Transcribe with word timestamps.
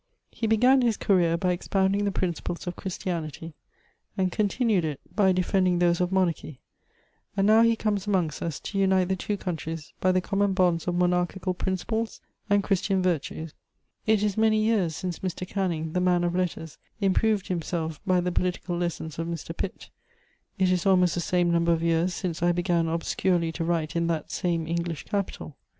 He 0.31 0.47
began 0.47 0.81
his 0.81 0.97
career 0.97 1.37
by 1.37 1.51
expounding 1.51 2.05
the 2.05 2.11
principles 2.11 2.65
of 2.65 2.75
Christianity, 2.75 3.53
and 4.17 4.31
continued 4.31 4.83
it 4.83 4.99
by 5.15 5.31
defending 5.31 5.77
those 5.77 6.01
of 6.01 6.11
monarchy; 6.11 6.59
and 7.37 7.45
now 7.45 7.61
he 7.61 7.75
comes 7.75 8.07
amongst 8.07 8.41
us 8.41 8.59
to 8.61 8.79
unite 8.79 9.09
the 9.09 9.15
two 9.15 9.37
countries 9.37 9.93
by 10.01 10.11
the 10.11 10.19
common 10.19 10.53
bonds 10.53 10.87
of 10.87 10.95
monarchical 10.95 11.53
principles 11.53 12.19
and 12.49 12.63
Christian 12.63 13.03
virtues." 13.03 13.53
* 13.53 13.53
[Sidenote: 13.53 13.53
The 14.07 14.11
literary 14.13 14.17
fund.] 14.17 14.23
It 14.23 14.25
is 14.25 14.41
many 14.41 14.63
years 14.63 14.95
since 14.95 15.19
Mr. 15.19 15.47
Canning, 15.47 15.93
the 15.93 16.01
man 16.01 16.23
of 16.23 16.33
letters, 16.35 16.79
improved 16.99 17.47
himself 17.49 18.03
by 18.03 18.19
the 18.19 18.31
political 18.31 18.75
lessons 18.75 19.19
of 19.19 19.27
Mr. 19.27 19.55
Pitt; 19.55 19.91
it 20.57 20.71
is 20.71 20.87
almost 20.87 21.13
the 21.13 21.21
same 21.21 21.51
number 21.51 21.71
of 21.73 21.83
years 21.83 22.15
since 22.15 22.41
I 22.41 22.51
began 22.51 22.87
obscurely 22.87 23.51
to 23.51 23.63
write 23.63 23.95
in 23.95 24.07
that 24.07 24.31
same 24.31 24.65
English 24.67 25.03
capital. 25.03 25.57